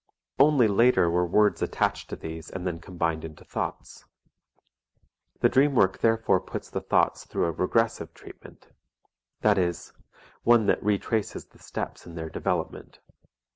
Only 0.39 0.67
later 0.67 1.11
were 1.11 1.27
words 1.27 1.61
attached 1.61 2.09
to 2.09 2.15
these 2.15 2.49
and 2.49 2.65
then 2.65 2.79
combined 2.79 3.23
into 3.23 3.45
thoughts. 3.45 4.03
The 5.41 5.47
dream 5.47 5.75
work 5.75 5.99
therefore 5.99 6.41
puts 6.41 6.71
the 6.71 6.81
thoughts 6.81 7.23
through 7.25 7.45
a 7.45 7.51
regressive 7.51 8.11
treatment, 8.15 8.67
that 9.41 9.59
is, 9.59 9.93
one 10.41 10.65
that 10.65 10.83
retraces 10.83 11.45
the 11.45 11.59
steps 11.59 12.07
in 12.07 12.15
their 12.15 12.31
development. 12.31 12.99